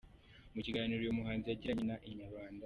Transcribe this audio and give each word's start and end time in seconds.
Mu 0.53 0.59
kiganiro 0.65 0.99
uyu 1.01 1.17
muhanzi 1.19 1.45
yagiranye 1.49 1.83
na 1.89 1.95
inyarwanda. 2.09 2.59